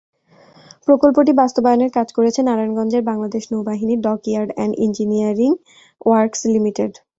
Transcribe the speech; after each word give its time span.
প্রকল্পটি 0.87 1.31
বাস্তবায়নের 1.41 1.91
কাজ 1.97 2.07
করেছে 2.17 2.39
নারায়ণগঞ্জের 2.43 3.03
বাংলাদেশ 3.09 3.43
নৌবাহিনীর 3.51 4.03
dockyard 4.07 4.51
and 4.53 4.73
engineering 4.85 5.51
works 6.05 6.41
limited. 6.53 6.91